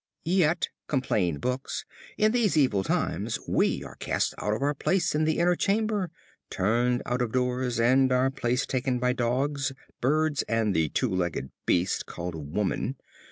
"Yet," 0.25 0.69
complain 0.87 1.37
books, 1.37 1.85
"in 2.17 2.31
these 2.31 2.57
evil 2.57 2.83
times 2.83 3.37
we 3.47 3.83
are 3.83 3.97
cast 3.97 4.33
out 4.39 4.51
of 4.51 4.63
our 4.63 4.73
place 4.73 5.13
in 5.13 5.25
the 5.25 5.37
inner 5.37 5.55
chamber, 5.55 6.09
turned 6.49 7.03
out 7.05 7.21
of 7.21 7.33
doors, 7.33 7.79
and 7.79 8.11
our 8.11 8.31
place 8.31 8.65
taken 8.65 8.97
by 8.97 9.13
dogs, 9.13 9.73
birds, 10.01 10.41
and 10.49 10.75
the 10.75 10.89
two 10.89 11.13
legged 11.13 11.51
beast 11.67 12.07
called 12.07 12.33
woman. 12.33 12.95